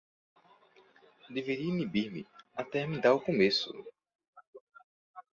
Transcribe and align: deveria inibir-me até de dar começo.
deveria 1.29 1.67
inibir-me 1.69 2.25
até 2.55 2.87
de 2.87 2.99
dar 2.99 3.19
começo. 3.19 3.71